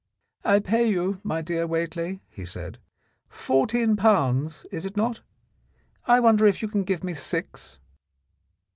[0.43, 2.79] "I pay you, my dear Whately," he said,
[3.29, 5.21] "fourteen pounds, is it not?
[6.07, 7.77] I wonder if you can give me six."